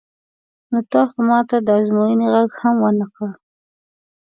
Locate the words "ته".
1.49-1.57